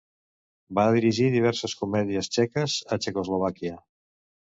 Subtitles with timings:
[0.77, 3.77] Va dirigir diverses comèdies txeques a Txecoslovàquia.